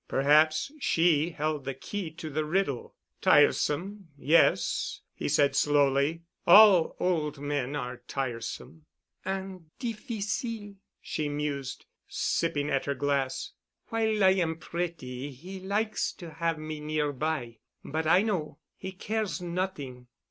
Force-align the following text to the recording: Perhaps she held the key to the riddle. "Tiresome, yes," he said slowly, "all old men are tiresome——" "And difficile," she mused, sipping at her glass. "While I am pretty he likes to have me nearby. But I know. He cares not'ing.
Perhaps 0.07 0.71
she 0.79 1.29
held 1.29 1.63
the 1.63 1.75
key 1.75 2.09
to 2.09 2.31
the 2.31 2.43
riddle. 2.43 2.95
"Tiresome, 3.21 4.07
yes," 4.17 5.01
he 5.13 5.29
said 5.29 5.55
slowly, 5.55 6.23
"all 6.47 6.95
old 6.99 7.37
men 7.37 7.75
are 7.75 7.97
tiresome——" 8.07 8.87
"And 9.23 9.69
difficile," 9.77 10.73
she 11.03 11.29
mused, 11.29 11.85
sipping 12.07 12.71
at 12.71 12.85
her 12.85 12.95
glass. 12.95 13.51
"While 13.89 14.23
I 14.23 14.31
am 14.31 14.55
pretty 14.57 15.29
he 15.33 15.59
likes 15.59 16.13
to 16.13 16.31
have 16.31 16.57
me 16.57 16.79
nearby. 16.79 17.59
But 17.85 18.07
I 18.07 18.23
know. 18.23 18.57
He 18.77 18.93
cares 18.93 19.39
not'ing. 19.39 20.07